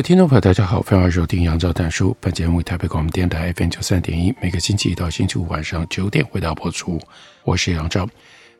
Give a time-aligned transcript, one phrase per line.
[0.00, 2.16] 位听众朋友，大家好，欢迎收听杨照谈书。
[2.20, 6.98] 本节目为台北广播电台 FM 九三点一，每个星期一到星期五晚上九点回到播出。
[7.44, 8.08] 我是杨照，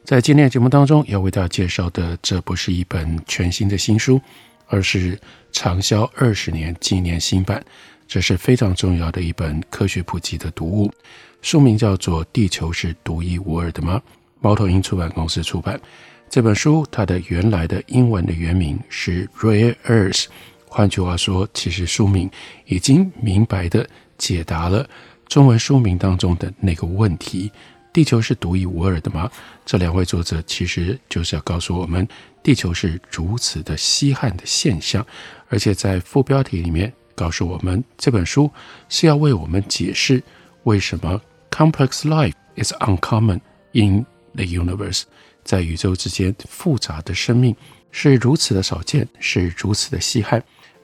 [0.04, 4.20] 在今天的节目当中要为大家介绍的，这不是一本全新的新书，
[4.66, 5.18] 而是
[5.50, 7.64] 畅销二十年纪念新版。
[8.06, 10.92] 这是非常重要的一本科学普及的读物，
[11.40, 13.98] 书名叫做《地球是独一无二的吗》，
[14.40, 15.80] 猫头鹰出版公司出版。
[16.28, 20.24] 这本书它的原来的英文的原名是《Rare Earth》。
[20.72, 22.30] 换句话说，其实书名
[22.66, 23.84] 已经明白地
[24.16, 24.88] 解答了
[25.26, 27.50] 中文书名当中的那个问题：
[27.92, 29.28] 地球是独一无二的吗？
[29.66, 32.06] 这两位作者其实就是要告诉我们，
[32.40, 35.04] 地球是如此的稀罕的现象，
[35.48, 38.48] 而且在副标题里面告诉我们，这本书
[38.88, 40.22] 是要为我们解释
[40.62, 43.40] 为什么 complex life is uncommon
[43.72, 45.02] in the universe，
[45.42, 47.54] 在宇宙之间复杂的生命
[47.90, 50.40] 是如此的少见，是如此的稀罕。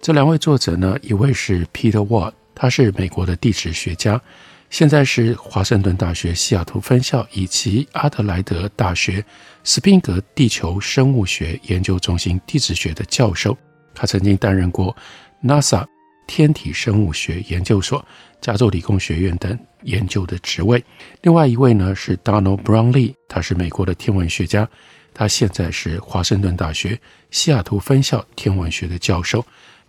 [0.06, 4.22] 这两位作者呢，一位是 Peter Ward，他是美国的地质学家，
[4.70, 9.24] 现在是华盛顿大学西雅图分校以及阿德莱德大学
[9.64, 13.58] 斯宾格地球生物学研究中心地质学的教授。
[13.96, 14.96] 他曾经担任过
[15.42, 15.84] NASA
[16.28, 18.06] 天体生物学研究所、
[18.40, 20.84] 加州理工学院等研究的职位。
[21.22, 24.68] 另外一位呢是 Donald Brownlee，他是美国的天文学家，
[25.12, 26.96] 他现在是华盛顿大学
[27.32, 29.44] 西雅图分校天文学的教授。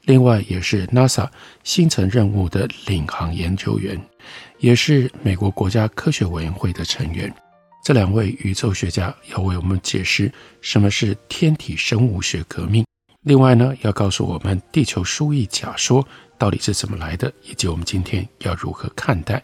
[0.07, 1.27] 另外，也是 NASA
[1.65, 4.01] 星辰任务的领航研究员，
[4.57, 7.31] 也是美国国家科学委员会的成员。
[7.83, 10.31] 这两位宇宙学家要为我们解释
[10.61, 12.85] 什么是天体生物学革命。
[13.23, 16.07] 另外呢，要告诉我们地球疏翼假说
[16.37, 19.43] 到底是怎么来的，以及我们今天要如何看待。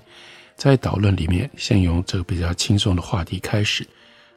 [0.55, 3.85] 在导论里面，先用这个比较轻松的话题开始。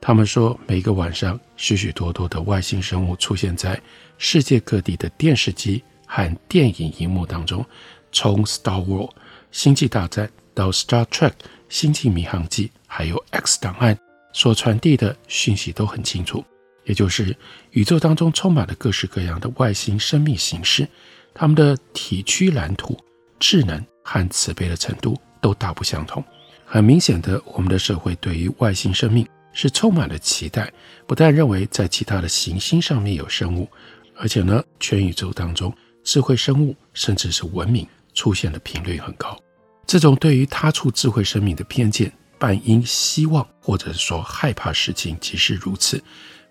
[0.00, 3.80] 他们说，每个晚上，许许多多的外星生物出现在
[4.18, 5.84] 世界各地的电视机。
[6.06, 7.64] 和电影荧幕当中，
[8.12, 9.08] 从《Star Wars》
[9.50, 11.30] 星际大战到《Star Trek》
[11.68, 13.94] 星际迷航记，还有《X 档案》
[14.32, 16.44] 所传递的讯息都很清楚，
[16.84, 17.36] 也就是
[17.72, 20.86] 宇宙当中充满了各式各样的外星生命形式，
[21.34, 22.98] 他们的体躯蓝图、
[23.38, 26.22] 智能和慈悲的程度都大不相同。
[26.64, 30.72] 很明显的，我们的社会对于外星生命是充满了期待，
[31.06, 33.68] 不但认为在其他的行星上面有生物，
[34.16, 35.72] 而且呢，全宇宙当中。
[36.06, 37.84] 智慧生物甚至是文明
[38.14, 39.36] 出现的频率很高，
[39.84, 46.00] 这种对于他处智慧生命的偏见，半因希望或者说害怕事情即是如此。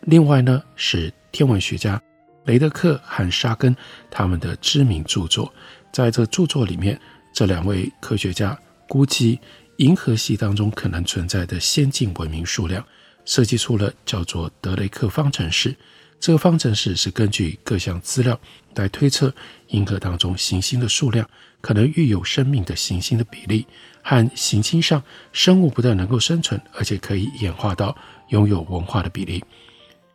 [0.02, 2.00] 另外呢，是天文学家
[2.44, 3.74] 雷德克和沙根
[4.12, 5.52] 他们的知名著作，
[5.90, 7.00] 在这著作里面，
[7.34, 9.40] 这两位科学家估计
[9.78, 12.86] 银河系当中可能存在的先进文明数量，
[13.24, 15.74] 设计出了叫做德雷克方程式。
[16.20, 18.40] 这个方程式是根据各项资料
[18.74, 19.34] 来推测
[19.68, 21.30] 银河当中行星的数量、
[21.62, 23.68] 可能育有生命的行星的比例
[24.02, 27.96] 和行星上生物不但能够生存，而且可以演化到
[28.30, 29.44] 拥有文化的比例。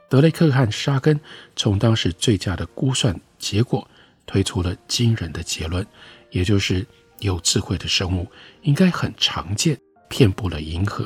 [0.08, 1.18] 德雷克和沙根
[1.54, 3.88] 从当时最佳的估算结果
[4.26, 5.86] 推出了惊人的结论，
[6.30, 6.84] 也就是
[7.20, 8.26] 有智慧的生物
[8.62, 9.78] 应该很常见，
[10.08, 11.04] 遍布了银河。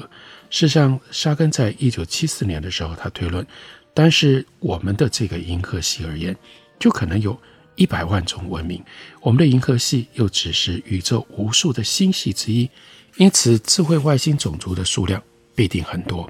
[0.49, 3.47] 事实上，沙根在一九七四年的时候，他推论。
[3.95, 6.37] 但是我们的这个银河系而言，
[6.81, 7.41] 就可能有
[7.77, 8.83] 一百万种文明。
[9.21, 12.69] 我们的银河系又只是宇宙无数的星系之一，
[13.17, 15.23] 因此智慧外星种族的数量
[15.55, 16.29] 必定很多。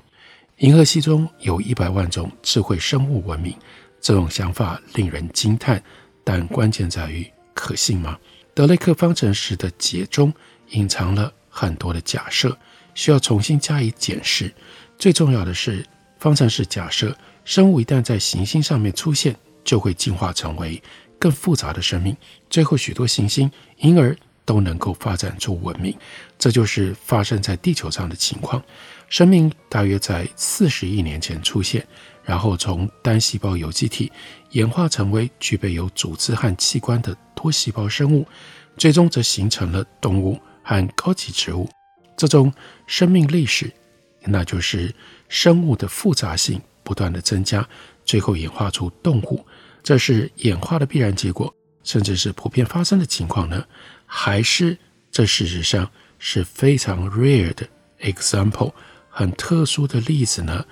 [0.58, 3.56] 银河系中有一百万种智慧生物文明，
[3.98, 5.82] 这种想法令人惊叹。
[6.22, 8.18] 但关键在于可信吗？
[8.52, 10.32] 德雷克方程式的解中
[10.70, 12.56] 隐藏了很多的假设，
[12.94, 14.52] 需要重新加以检视。
[14.98, 15.84] 最重要的是，
[16.18, 17.16] 方程式假设。
[17.44, 20.82] 生物一旦在行星上面出现，就会进化成为
[21.18, 22.16] 更复杂的生命，
[22.48, 25.94] 最后许多行星因而都能够发展出文明。
[26.38, 28.62] 这就是发生在地球上的情况。
[29.08, 31.86] 生命大约在四十亿年前出现，
[32.24, 34.10] 然后从单细胞有机体
[34.50, 38.26] 演化成为具备有组织和器官的多细胞生物，
[38.76, 41.68] 最终则形成了动物和高级植物。
[42.16, 42.52] 这种
[42.86, 43.70] 生命历史，
[44.24, 44.92] 那就是
[45.28, 46.60] 生物的复杂性。
[46.84, 47.66] 不断的增加，
[48.04, 49.44] 最后演化出动物，
[49.82, 51.52] 这是演化的必然结果，
[51.82, 53.64] 甚至是普遍发生的情况呢？
[54.06, 54.76] 还是
[55.10, 57.66] 这事实上是非常 rare 的
[58.02, 58.72] example，
[59.08, 60.64] 很特殊的例子呢？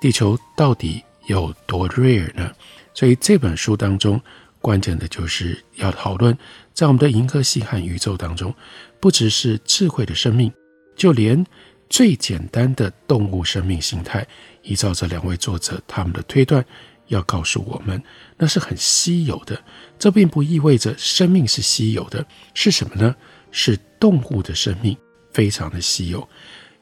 [0.00, 2.52] 地球到底有多 rare 呢？
[2.92, 4.20] 所以这本书当中，
[4.60, 6.36] 关键的就是要讨论，
[6.72, 8.54] 在我们的银河系和宇宙当中，
[9.00, 10.52] 不只是智慧的生命，
[10.94, 11.44] 就连
[11.88, 14.26] 最简单的动物生命形态，
[14.62, 16.64] 依照这两位作者他们的推断，
[17.08, 18.02] 要告诉我们，
[18.36, 19.60] 那是很稀有的。
[19.98, 23.14] 这并不意味着生命是稀有的，是什么呢？
[23.50, 24.96] 是动物的生命
[25.32, 26.28] 非常的稀有。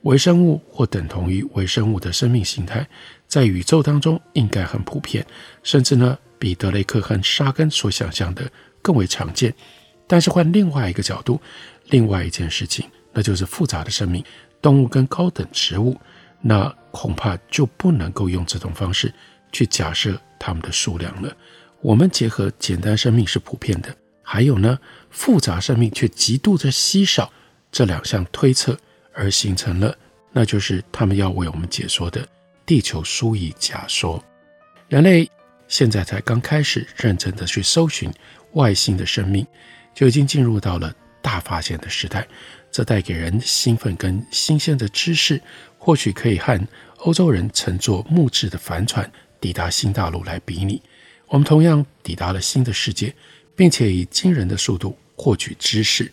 [0.03, 2.85] 微生物或等同于微生物的生命形态，
[3.29, 5.25] 在宇宙当中应该很普遍，
[5.63, 8.51] 甚至呢，比德雷克和沙根所想象的
[8.81, 9.55] 更为常见。
[10.09, 11.41] 但是换另外一个角度，
[11.91, 14.25] 另外一件事情，那就是复杂的生命，
[14.63, 16.01] 动物跟高等植物，
[16.41, 19.13] 那恐怕就不能够用这种方式
[19.51, 21.37] 去假设它们的数量了。
[21.83, 24.79] 我们结合简单生命是普遍的，还有呢，
[25.11, 27.31] 复杂生命却极度的稀少，
[27.71, 28.79] 这两项推测。
[29.15, 29.95] 而形成了，
[30.33, 32.27] 那就是他们要为我们解说的
[32.65, 34.25] 地球疏异假说。
[34.89, 35.31] 人类
[35.69, 38.11] 现在才刚开始认真的去搜寻
[38.53, 39.47] 外星的生命，
[39.95, 42.27] 就已经进入到了大发现的时代。
[42.73, 45.41] 这带给人兴奋跟新鲜的知识，
[45.79, 46.59] 或许可以和
[46.99, 49.09] 欧洲人乘坐木质的帆船
[49.41, 50.83] 抵达新大陆来比拟。
[51.29, 53.15] 我们同样抵达了新的世界，
[53.55, 56.11] 并且以惊人的速度获取知识。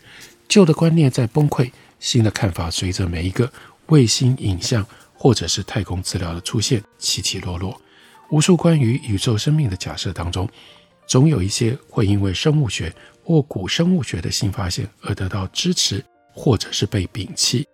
[0.47, 1.71] 旧的观念在崩溃。
[1.99, 3.51] 新的看法随着每一个
[3.87, 7.77] 卫星影像或者是太空资料的出现起起落落。
[8.31, 10.47] 无数关于宇宙生命的假设当中，
[11.05, 12.89] 总有一些会因为生物学
[13.21, 16.01] 或古生物学的新发现而得到支持，
[16.39, 17.67] 或者是被摒弃。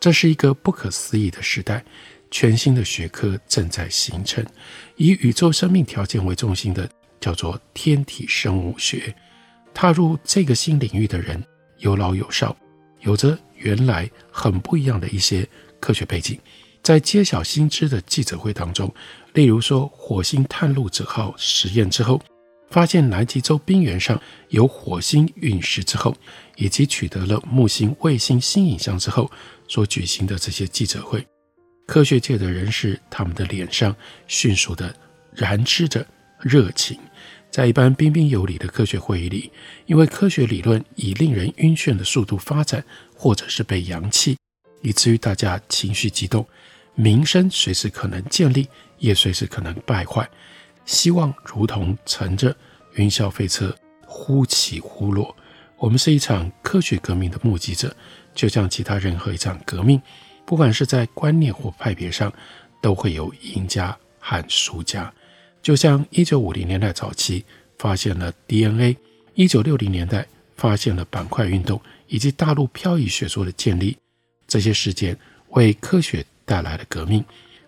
[0.00, 1.84] 这是一个不可思议的时代，
[2.30, 4.42] 全新的学科正在形成。
[4.96, 6.88] 以宇宙生命条件为中心的
[7.20, 9.14] 叫做天体生物学。
[9.74, 11.44] 踏入这个新领域的人
[11.80, 12.56] 有老有少。
[13.00, 15.46] 有着原来很不一样的一些
[15.78, 16.38] 科学背景，
[16.82, 18.90] 在揭晓新知的记者会当中，
[19.34, 22.22] 例如说火星探路者号实验之后，
[22.72, 26.16] 发现南极洲冰原上有火星陨石之后，
[26.56, 29.30] 以及取得了木星卫星新影像之后
[29.68, 31.24] 所举行的这些记者会，
[31.86, 33.94] 科学界的人士他们的脸上
[34.26, 34.94] 迅速的
[35.34, 36.04] 燃炽着
[36.40, 36.98] 热情。
[37.50, 39.52] 在一般彬彬有礼的科学会议里，
[39.84, 42.82] 因为科学理论以令人晕眩的速度发展，
[43.14, 44.38] 或者是被扬弃，
[44.80, 46.48] 以至于大家情绪激动，
[46.94, 48.66] 名声随时可能建立，
[48.98, 50.26] 也随时可能败坏。
[50.84, 52.54] 希望如同乘着
[52.94, 53.74] 云霄飞车
[54.06, 55.34] 忽起忽落。
[55.78, 57.94] 我们是一场科学革命的目击者，
[58.34, 60.00] 就像其他任何一场革命，
[60.44, 62.32] 不管是在观念或派别上，
[62.80, 65.12] 都会有赢家和输家。
[65.60, 67.44] 就像一九五零年代早期
[67.78, 68.96] 发现了 DNA，
[69.34, 70.26] 一九六零年代
[70.56, 73.96] 发现了板块运动以及大陆漂移学说的建立，
[74.46, 75.16] 这些事件
[75.50, 77.24] 为科学带来了革命，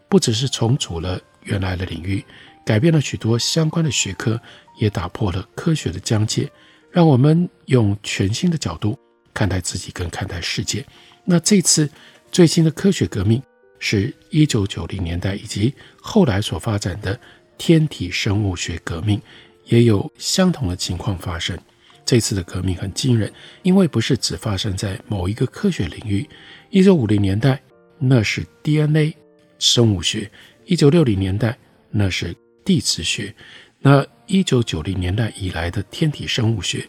[0.08, 2.24] 不只是重组了原来的领域，
[2.64, 4.40] 改变了许多相关的学科，
[4.78, 6.50] 也打破了科学的疆界，
[6.90, 8.98] 让我们用全新的角度
[9.32, 10.84] 看待自己跟看待世界。
[11.24, 11.88] 那这次
[12.32, 13.42] 最新的科学革命
[13.78, 17.18] 是一九九零年代以及后来所发展的。
[17.56, 19.22] 天体生物学革命
[19.66, 21.56] 也有相同的情况发生。
[22.04, 26.28] 这次的革命很惊人，因为不是只发生在某一个科学领域。
[26.70, 27.62] 一九五零年代，
[27.96, 29.16] 那是 DNA
[29.60, 30.28] 生物学；
[30.64, 31.56] 一九六零年代，
[31.92, 33.34] 那是地质学。
[33.78, 36.88] 那一九九零年代以来的天体生物学，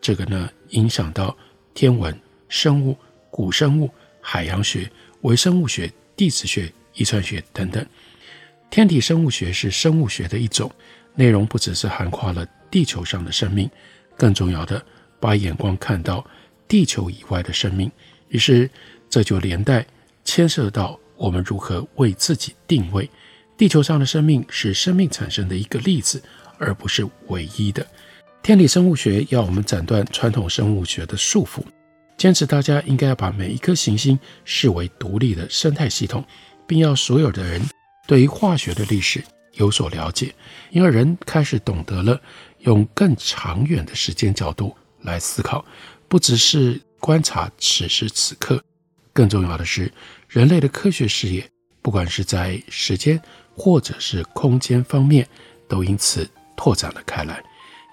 [0.00, 1.36] 这个呢，影响到
[1.74, 2.16] 天文、
[2.48, 2.96] 生物、
[3.30, 3.90] 古生物、
[4.20, 4.88] 海洋学、
[5.22, 7.84] 微生物学、地质学、遗传学等等。
[8.70, 10.70] 天体生物学是生物学的一种，
[11.14, 13.68] 内容不只是涵括了地球上的生命，
[14.16, 14.84] 更重要的
[15.18, 16.24] 把眼光看到
[16.68, 17.90] 地球以外的生命。
[18.28, 18.70] 于是
[19.08, 19.86] 这就连带
[20.24, 23.08] 牵涉到我们如何为自己定位。
[23.56, 26.22] 地球上的生命是生命产生的一个例子，
[26.58, 27.86] 而不是唯一的。
[28.42, 31.62] 天体生物学要我们斩断传统生物学的束缚，
[32.18, 36.24] 坚持大家应该要把每一颗行星视为独立的生态系统，
[36.66, 37.62] 并要所有的人。
[38.06, 40.32] 对于化学的历史有所了解，
[40.70, 42.20] 因而人开始懂得了
[42.60, 45.64] 用更长远的时间角度来思考，
[46.08, 48.62] 不只是观察此时此刻，
[49.12, 49.90] 更重要的是
[50.28, 51.44] 人类的科学事业，
[51.82, 53.20] 不管是在时间
[53.56, 55.26] 或者是空间方面，
[55.66, 57.42] 都因此拓展了开来。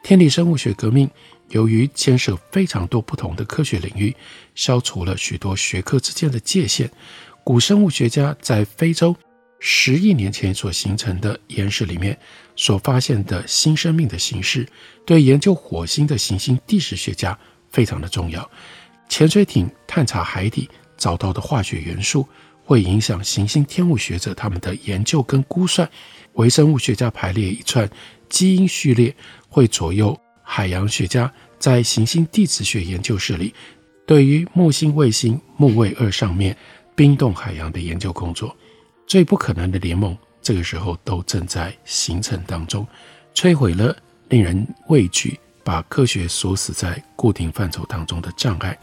[0.04, 1.10] 天体生物学革命
[1.50, 4.16] 由于牵涉非常多不同的科学领域，
[4.54, 6.90] 消除了许多学科之间的界限。
[7.44, 9.16] 古生物学家在非洲。
[9.66, 12.20] 十亿年前所形成的岩石里面
[12.54, 14.68] 所发现的新生命的形式，
[15.06, 17.40] 对研究火星的行星地质学家
[17.72, 18.52] 非常的重要。
[19.08, 22.28] 潜水艇探查海底找到的化学元素，
[22.64, 25.90] 会影响行星天文学者他们的研究跟估算。
[26.34, 27.90] 微生物学家排列一串
[28.30, 29.16] 基因序列，
[29.48, 33.54] 会左右海洋学家在行星地质学研究室里
[34.06, 36.58] 对于木星卫星木卫二上面
[36.96, 38.56] 冰冻海洋的研究工作。
[39.06, 42.88] 最不可能的联盟，这个时候都正在形成当中，
[43.36, 43.96] 摧毁了
[44.30, 48.76] 令人畏惧、把科学锁死在固定范畴当中的障碍。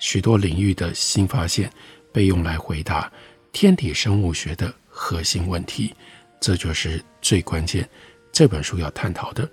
[0.00, 1.70] 许多领域的新发现
[2.18, 3.08] 被用来回答
[3.52, 5.94] 天体生物学的核心问题，
[6.40, 7.88] 这就是最关键。
[8.32, 9.48] 这本书要探讨的：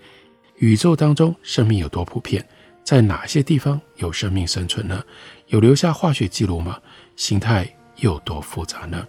[0.55, 2.43] 宇宙当中生命有多普遍？
[2.84, 5.03] 在哪些地方有生命生存呢？
[5.50, 6.81] 有留下化学记录吗？
[7.15, 9.07] 形态又有多复杂呢？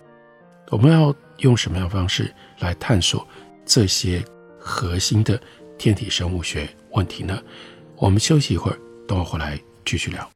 [0.69, 3.27] 我们要用什么样的方式来探索
[3.65, 4.23] 这些
[4.59, 5.41] 核心的
[5.79, 7.43] 天体生物学问题呢？
[7.97, 10.36] 我们休息一会儿，等我回来继续聊。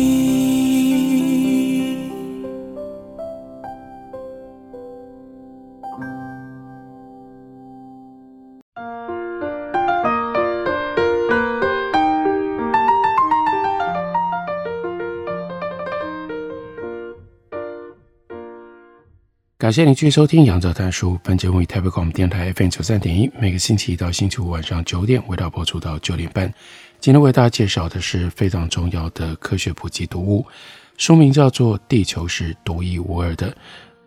[19.61, 21.13] 感谢您继续收听《杨照谈书》。
[21.23, 26.51] 本节目以台北广播电台 FM 九三点一，每个星期一到星期五晚上九点为大家播出到九点半。
[26.99, 30.43] 今天为大家介绍的是非常重要的科学普及读物，
[30.97, 33.51] 书名叫做《地球是独一无二的》。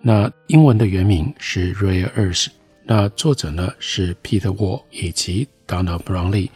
[0.00, 2.46] 那英文的原名是《Rare Earth》。
[2.82, 6.50] 那作者呢是 Peter Wall 以及 Donald Brownlee。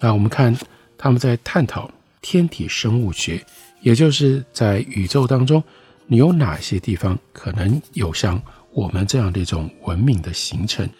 [0.00, 0.58] 那我们看
[0.98, 1.88] 他们在探讨
[2.20, 3.46] 天体生物学，
[3.80, 5.62] 也就是在宇宙当中。
[6.12, 10.90] 你有哪些地方可能有像我们这样的一种文明的形成？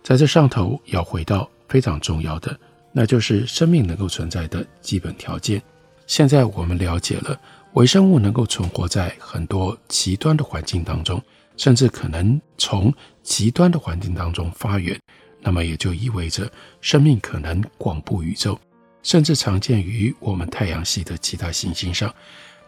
[0.00, 2.56] 在这上头要回到非常重要的，
[2.92, 5.60] 那就是生命能够存在的基本条件。
[6.06, 7.36] 现在我们了解了
[7.72, 11.20] 微生物能够存活在很多极端的环境当中，
[11.56, 14.96] 甚至可能从极端的环境当中发源，
[15.40, 16.48] 那么也就意味着
[16.80, 18.56] 生命可能广布宇宙，
[19.02, 22.14] 甚至常见于我们太阳系的其他行星上。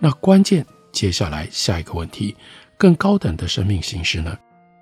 [0.00, 0.66] 那关键。
[0.92, 2.36] 接下来下一个问题，
[2.76, 4.38] 更高等的生命形式呢？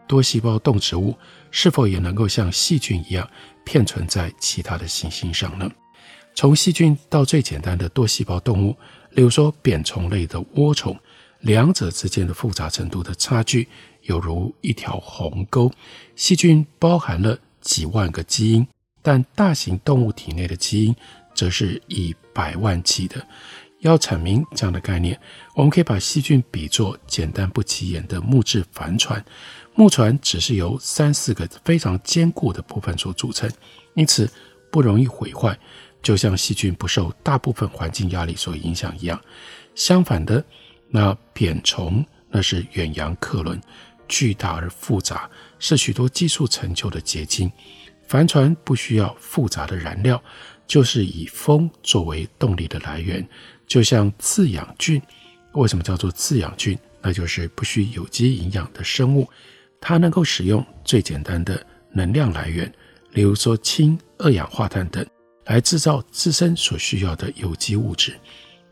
[0.07, 1.17] 多细胞动植物
[1.53, 3.31] 是否也能够像细菌一样
[3.65, 5.71] 片存在其他的行星上呢？
[6.35, 8.77] 从细菌到最简单的多细胞动物，
[9.11, 10.99] 例如说扁虫类的涡虫，
[11.41, 13.69] 两者之间的复杂程度的差距
[14.03, 15.71] 犹如一条鸿沟。
[16.17, 18.67] 细菌包含了几万个基因，
[19.03, 20.95] 但大型动物体内的基因
[21.35, 23.25] 则是以百万计的。
[23.81, 25.19] 要阐明这样的概念，
[25.55, 29.23] 我们可以把细菌比作简单不起眼的木质帆船。
[29.75, 33.51] 木船只是由三四个非常坚固的部分所组成，
[33.95, 34.31] 因此
[34.71, 35.59] 不容易毁坏，
[36.03, 39.19] 就像细菌不受大部分环境压力所影响一样。
[39.75, 40.45] 相反的，
[40.89, 43.59] 那扁虫那是远洋客轮，
[44.07, 47.51] 巨大而复杂，是许多技术成就的结晶。
[48.07, 50.23] 帆船不需要复杂的燃料。
[50.67, 53.29] 就是以风作为动力的来源，
[53.71, 55.01] 就像自养菌。
[55.53, 56.77] 为什么叫做自养菌？
[57.01, 59.27] 那就是不需有机营养的生物，
[59.81, 62.71] 它能够使用最简单的能量来源，
[63.13, 65.07] 例如说氢、二氧化碳等，
[65.47, 68.15] 来制造自身所需要的有机物质。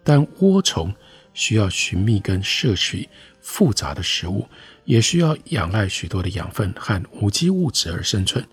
[0.05, 0.93] 但涡虫
[1.33, 3.09] 需要寻觅跟摄取
[3.40, 4.47] 复杂的食物，
[4.85, 8.45] 也需要仰赖许多的养分和无机物质而生存。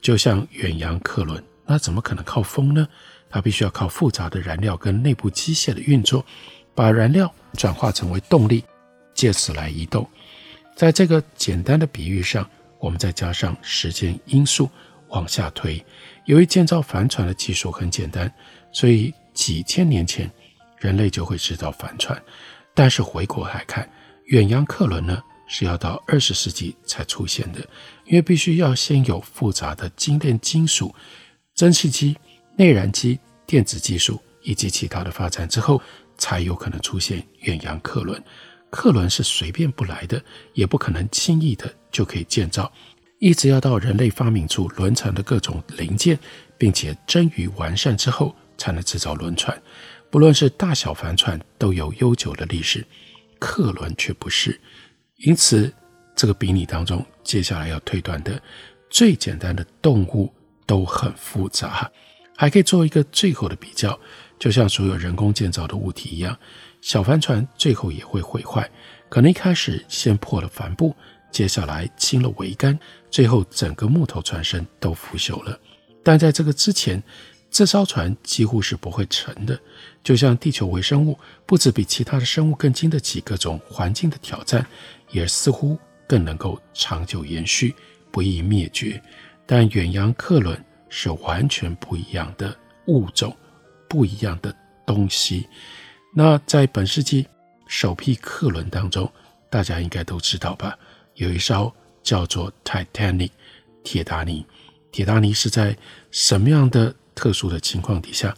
[0.00, 2.88] 就像远洋客轮，那怎么可能靠风呢？
[3.28, 6.26] 它必须要靠复杂的燃料跟内部机械的运作，
[6.74, 8.64] 把燃料转化成为动力，
[9.14, 10.04] 借此来移动。
[10.74, 12.44] 在这个简单的比喻上，
[12.80, 14.68] 我们再加上时间因素
[15.10, 15.80] 往下推。
[16.24, 18.32] 由于建造帆船的技术很简单，
[18.72, 20.28] 所以几千年前
[20.76, 22.20] 人类就会制造帆船。
[22.74, 23.88] 但是回过来看，
[24.24, 27.60] 远洋客轮呢，是要到二十世纪才出现的，
[28.06, 30.92] 因为必须要先有复杂的精炼金属、
[31.60, 32.16] 蒸汽机、
[32.56, 35.78] 内燃机、电子技术以及其他的发展之后，
[36.16, 38.18] 才有可能出现远洋客轮。
[38.70, 40.24] 客轮是随便不来的，
[40.54, 42.72] 也不可能轻易的就可以建造，
[43.18, 46.18] 一直要到人类发明出轮船的各种零件，
[46.56, 49.62] 并且臻于完善之后，才能制造轮船。
[50.08, 52.82] 不论是大小帆船，都有悠久的历史，
[53.38, 54.58] 客轮却不是。
[55.16, 55.70] 因此，
[56.16, 58.42] 这个比拟当中，接下来要推断的
[58.88, 60.32] 最简单的动物
[60.70, 61.90] 都很复杂，
[62.36, 63.98] 还可以做一个最后的比较，
[64.38, 66.38] 就像所有人工建造的物体一样，
[66.80, 68.70] 小帆船最后也会毁坏，
[69.08, 70.94] 可能一开始先破了帆布，
[71.32, 72.78] 接下来清了桅杆，
[73.10, 75.58] 最后整个木头船身都腐朽了。
[76.04, 77.02] 但在这个之前，
[77.50, 79.58] 这艘船几乎是不会沉的，
[80.04, 84.64] 就像地球微生物不止比其他的生物更经得起各种环境的挑战。
[85.10, 87.74] 也似乎更能够长久延续，
[88.12, 89.02] 不易灭绝。
[89.52, 93.36] 但远洋客轮是完全不一样的物种，
[93.88, 94.54] 不一样的
[94.86, 95.48] 东西。
[96.14, 97.26] 那在本世纪
[97.66, 99.12] 首批客轮当中，
[99.50, 100.78] 大家应该都知道吧？
[101.14, 103.32] 有一艘叫做 Titanic
[103.82, 104.46] 铁达尼。
[104.92, 105.76] 铁达尼是在
[106.12, 108.32] 什么样的特殊的情况底下，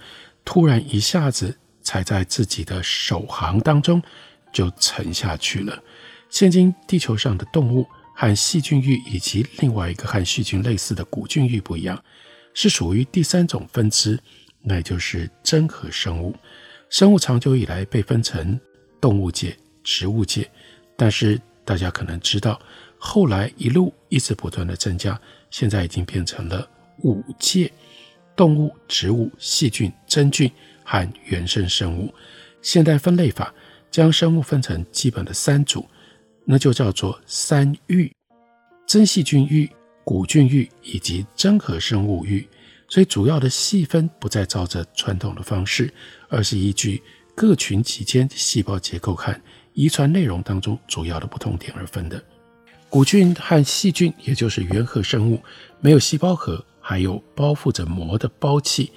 [0.46, 4.02] 突然一下子踩在自己的首航当中
[4.50, 5.78] 就沉下去了？
[6.30, 7.86] 现今地球上的动物
[8.22, 12.00] 和细菌域以及另外一个和细菌类似的古菌域不一样，
[12.54, 14.16] 是属于第三种分支，
[14.60, 16.32] 那就是真核生物。
[16.88, 18.56] 生物长久以来被分成
[19.00, 20.48] 动物界、植物界，
[20.96, 22.62] 但是大家可能知道，
[22.96, 27.72] 后来一路一直不断的增加，现在已经变成了五界：
[28.36, 30.48] 动物、植物、细菌、真菌
[30.84, 32.14] 和原生生物。
[32.62, 33.52] 现代分类法
[33.90, 35.84] 将生物分成基本的三组。
[36.44, 38.12] 那就叫做三域：
[38.86, 39.70] 真细菌域、
[40.04, 42.48] 古菌域以及真核生物域。
[42.88, 45.92] 所以主要的细分不再照着传统的方式，
[46.28, 47.02] 而是依据
[47.34, 49.34] 各群体间细胞结构和
[49.72, 52.22] 遗传内容当中主要的不同点而分的。
[52.90, 55.42] 古菌和细菌，也就是原核生物，
[55.80, 58.92] 没有细胞核，还有包覆着膜的胞器，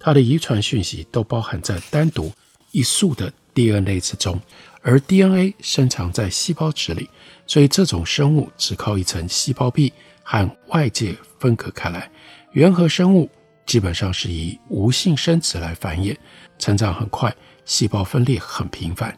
[0.00, 2.32] 它的遗传讯息都包含在单独
[2.70, 4.40] 一束的 DNA 之中。
[4.80, 7.10] 而 DNA 深藏在细胞质里，
[7.46, 12.10] 所以这种生物只靠一层细胞壁和外界分隔开来。
[12.52, 13.28] 原核生物
[13.66, 16.16] 基本上是以无性生殖来繁衍，
[16.58, 17.34] 成长很快，
[17.66, 19.14] 细胞分裂很频繁。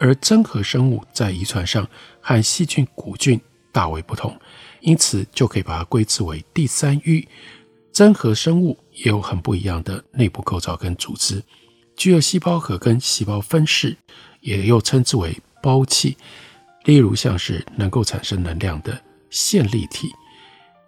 [0.00, 1.86] 而真核生物在遗传上
[2.20, 4.36] 和细菌、古菌大为不同，
[4.80, 7.28] 因此就可以把它归之为第三域。
[7.92, 11.40] 真核生物也有很不一样的内部构造跟组织，
[11.96, 13.96] 具有细胞核跟细胞分式。
[14.42, 16.16] 也又称之为胞器，
[16.82, 19.00] 例如像是能够产生能量的
[19.30, 20.08] 线粒体。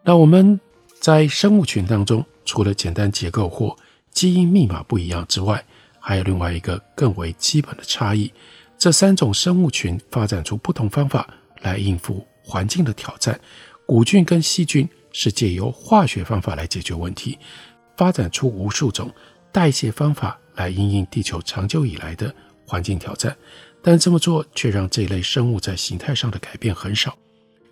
[0.02, 0.58] 那我们
[0.98, 3.76] 在生物群当中，除了简单结构或
[4.10, 5.64] 基因密码不一样之外，
[6.00, 8.28] 还有另外一个更为基本的差异。
[8.76, 11.24] 这三种生物群发展出不同方法
[11.60, 13.40] 来应付环境的挑战。
[13.86, 17.38] 古菌跟细菌是借由化学方法来解决问题，
[17.96, 19.14] 发展出无数种
[19.52, 22.34] 代谢方法来应应地球长久以来的。
[22.66, 23.36] 环境挑战，
[23.82, 27.14] 但这么做却让这类生物在形态上的改变很少。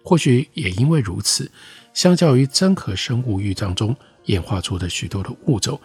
[0.04, 1.50] 或许也因为如此，
[1.94, 5.80] 相较于真核生物域当中演化出的许多的物种，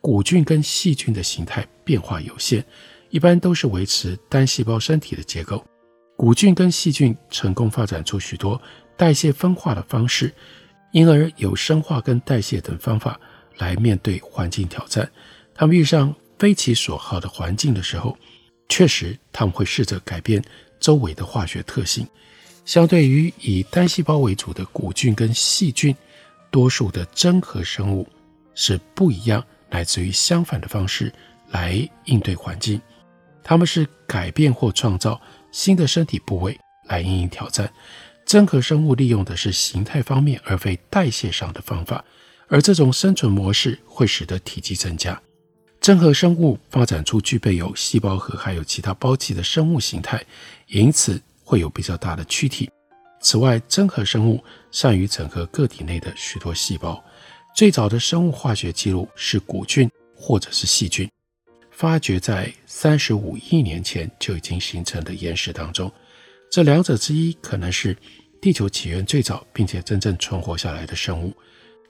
[0.00, 2.64] 古菌跟细菌的形态变化有限，
[3.10, 5.64] 一般都是维持单细胞身体的结构。
[6.16, 8.62] 古菌跟细菌成功发展出许多
[8.96, 10.32] 代谢分化的方式，
[10.92, 13.18] 因而有生化跟代谢等方法
[13.58, 15.10] 来面对环境挑战。
[15.52, 18.18] 他们遇上非其所好的环境的时候，
[18.68, 20.42] 确实，他们会试着改变
[20.80, 22.04] 周围的化学特性。
[22.64, 25.94] 相对于以单细胞为主的古菌跟细菌，
[26.50, 28.08] 多数的真核生物
[28.56, 31.14] 是不一样，来自于相反的方式
[31.50, 32.82] 来应对环境。
[33.44, 35.20] 它们是改变或创造
[35.52, 37.72] 新的身体部位来应应挑战。
[38.26, 42.04] 真核生物利用的是形态方面而非代谢上的方法，
[42.48, 45.22] 而这种生存模式会使得体积增加。
[45.82, 50.24] 真核生物发展出具备有细胞核还有其他胞器的生物形态，
[50.68, 52.70] 因此会有比较大的躯体。
[53.20, 57.02] 此外，真核生物善于整合个体内的许多细胞。
[57.52, 61.10] 最早的生物化学记录是古菌或者是细菌，
[61.72, 65.90] 发掘在三十五亿年前就已经形成的岩石当中。
[66.48, 67.96] 这两者之一可能是
[68.40, 71.34] 地球起源最早并且真正存活下来的生物。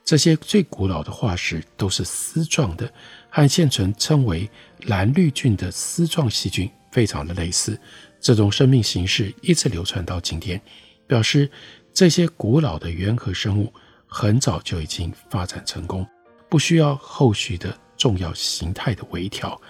[0.05, 2.93] 这些最古老的化石都是丝状的，
[3.31, 4.51] 和现存称为
[4.87, 7.79] 蓝绿菌的丝状细菌非常的类似。
[8.21, 10.61] 这种生命形式一直流传到今天。
[11.07, 11.51] 表示
[11.93, 13.71] 这些古老的原核生物
[14.07, 16.07] 很早就已经发展成功，
[16.49, 19.61] 不需要后续的重要形态的微调。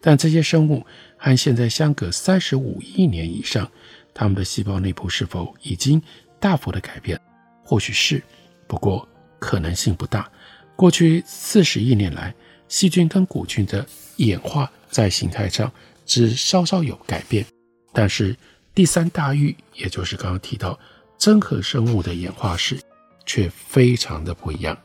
[0.00, 0.84] 但这些生物
[1.16, 3.70] 和现在相隔三十五亿年以上，
[4.12, 6.02] 它们的细胞内部是否已经
[6.38, 7.18] 大幅的改变？
[7.64, 8.22] 或许是，
[8.66, 9.08] 不过
[9.40, 10.30] 可能性不大。
[10.76, 12.32] 过去四十亿年来，
[12.68, 13.84] 细菌跟古菌的
[14.18, 15.72] 演化在形态上
[16.06, 17.44] 只稍稍有改变，
[17.92, 18.36] 但是。
[18.72, 20.78] 第三大域，也就是刚刚提到
[21.18, 22.78] 真核生物的演化史，
[23.26, 24.78] 却非常的不一样。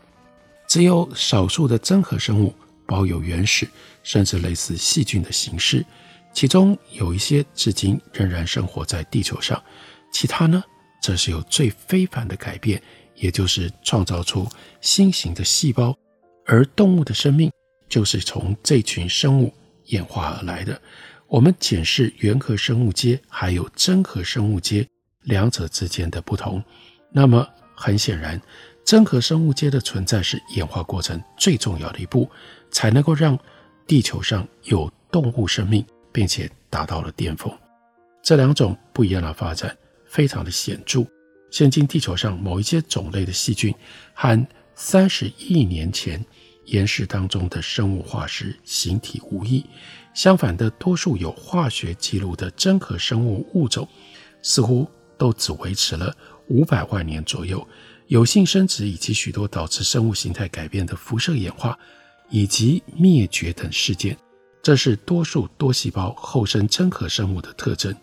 [0.68, 2.54] 只有少数的真核生物
[2.88, 3.66] 保有原始
[4.02, 5.86] 甚至类似细菌的形式，
[6.34, 9.64] 其中有一些至今仍然生活在地球上，
[10.12, 10.62] 其他呢，
[11.00, 12.82] 则是有最非凡的改变，
[13.16, 14.48] 也就是创造出
[14.82, 15.96] 新型的细胞，
[16.46, 17.52] 而动物的生命
[17.90, 19.54] 就是从这群生物
[19.86, 20.80] 演化而来的。
[21.28, 24.88] 我们检视原核生物阶还有真核生物阶
[25.24, 26.64] 两者之间的不同，
[27.12, 28.40] 那么很显然，
[28.86, 32.30] 真核生物阶的存在是演化过程最重要的一步，
[32.70, 33.38] 才能够让
[33.88, 37.52] 地球上有动物生命，并且达到了巅峰。
[38.22, 39.76] 这两种不一样的发展
[40.06, 41.06] 非常的显著。
[41.56, 43.74] 现今地球上某一些种类的细菌
[44.14, 46.22] 和三十亿年前
[46.66, 49.66] 岩石当中的生物化石形体无异。
[50.14, 53.88] 相反的，多数有化学记录的真核生物物种，
[54.42, 54.86] 似乎
[55.18, 56.14] 都只维持了
[56.50, 57.66] 五百万年左右。
[58.08, 61.80] 有性生殖以及许多导致生物形态改变的辐射演化
[62.30, 64.18] 以及灭绝等事件，
[64.62, 67.96] 这是多数多细胞后生真核生物的特征。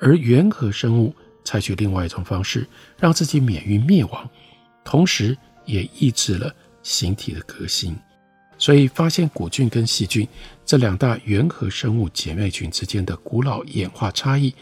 [0.00, 2.66] 而原核生物采取另外一种方式，
[2.98, 4.28] 让自己免于灭亡，
[4.84, 7.96] 同时也抑制了形体的革新。
[8.56, 10.26] 所以，发现古菌跟细菌
[10.64, 14.54] 这两大原核生物姐妹群之间的古老演化差异，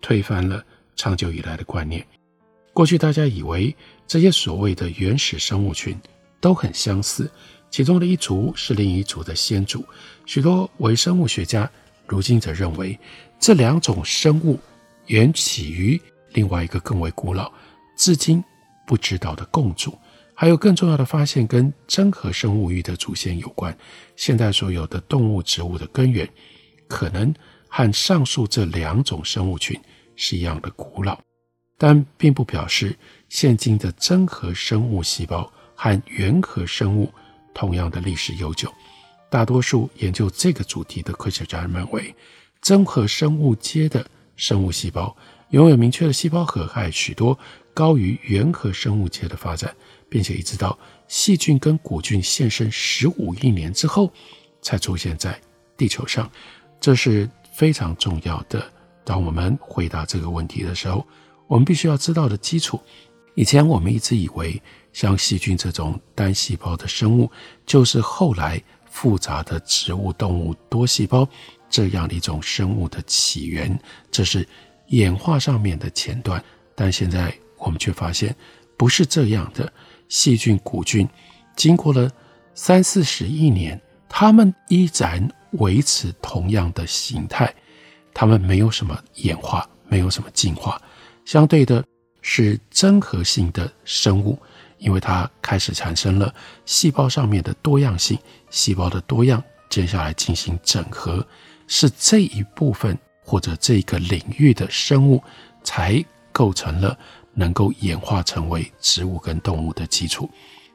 [0.00, 0.64] 推翻了
[0.96, 2.04] 长久以来的观念。
[2.72, 3.74] 过去大家以为
[4.06, 5.96] 这些所谓的原始生物群
[6.40, 7.30] 都很相似，
[7.70, 9.84] 其中的一族是另一族的先祖。
[10.24, 11.70] 许多微生物学家
[12.08, 12.98] 如今则认为，
[13.38, 14.58] 这两种生物
[15.06, 16.00] 源起于
[16.34, 17.50] 另外一个更为古老、
[17.96, 18.44] 至今
[18.86, 19.96] 不知道的共祖。
[20.36, 23.76] 还有更重要的发现，跟真核生物域的祖先有关。
[24.16, 26.28] 现代所有的动物、植物的根源，
[26.88, 27.32] 可能
[27.68, 29.80] 和上述这两种生物群
[30.16, 31.16] 是一样的古老，
[31.78, 32.96] 但并不表示
[33.28, 37.12] 现今的真核生物细胞和原核生物
[37.54, 38.68] 同样的历史悠久。
[39.30, 42.12] 大多数研究这个主题的科学家认为，
[42.60, 45.16] 真核生物阶的生物细胞
[45.54, 47.38] 拥有明确的细胞核，还许多
[47.72, 49.74] 高于原核生物界的发展。
[50.06, 54.12] 并且一直到细菌跟古菌现身十五亿年之后，
[54.62, 55.36] 才出现在
[55.76, 56.30] 地球上，
[56.80, 58.64] 这是非常重要的。
[59.04, 61.04] 当我们回答这个问题的时候，
[61.48, 62.80] 我们必须要知道的基础。
[63.34, 64.62] 以前我们一直以为，
[64.92, 67.28] 像细菌这种单细胞的生物，
[67.66, 71.28] 就是后来复杂的植物、动物多细胞
[71.68, 73.76] 这样的一种生物的起源，
[74.12, 74.46] 这是
[74.88, 76.42] 演化上面的前段。
[76.74, 78.34] 但现在我们却发现，
[78.76, 79.72] 不是这样的。
[80.06, 81.08] 细菌、古菌
[81.56, 82.08] 经过了
[82.54, 87.52] 三四十亿年，它们依然维持同样的形态，
[88.12, 90.80] 它们没有什么演化，没有什么进化。
[91.24, 91.82] 相对的
[92.20, 94.38] 是真核性的生物，
[94.78, 96.32] 因为它开始产生了
[96.66, 98.16] 细胞上面的多样性，
[98.50, 101.26] 细胞的多样，接下来进行整合，
[101.66, 105.20] 是这一部分或者这个领域的生物
[105.64, 106.96] 才构成了。
[107.36, 110.30] 能够演化成为植物跟动物的基础，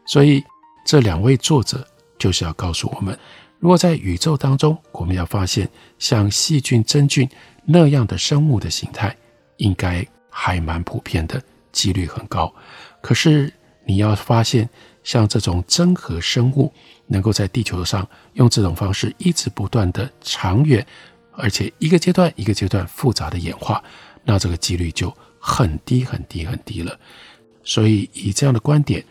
[0.06, 0.44] 所以
[0.86, 3.18] 这两位作者就是要告诉我们：
[3.60, 7.26] 如果在宇宙当中，我们要发现像细菌、真菌
[7.64, 9.16] 那样的生物的形态，
[9.56, 12.54] 应该还蛮普遍的，几率很高。
[13.00, 13.50] 可是
[13.86, 14.70] 你要发现
[15.02, 16.74] 像这种真核生物
[17.08, 20.86] 能够在地球上用这种方式一直不断的长远，
[21.40, 23.84] 而且一个阶段一个阶段复杂的演化，
[24.24, 27.00] 那这个几率就很低很低很低了。
[27.64, 29.04] 所以以这样的观点，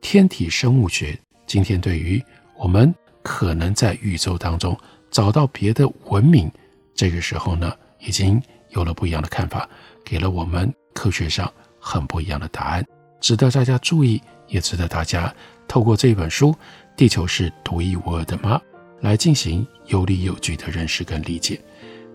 [0.00, 2.22] 天体生物学今天对于
[2.56, 2.92] 我们
[3.22, 4.78] 可能在宇宙当中
[5.10, 6.50] 找到别的文明，
[6.94, 9.68] 这个时候呢，已经有了不一样的看法，
[10.04, 12.84] 给了我们科学上很不一样的答案，
[13.20, 15.34] 值得大家注意，也值得大家
[15.66, 16.52] 透过这本书
[16.96, 18.60] 《地球是独一无二的吗》
[19.04, 21.60] 来进行有理有据的认识跟理解。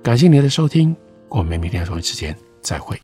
[0.02, 0.96] 感谢您的收听，
[1.28, 3.00] 我们明天同一时间再会。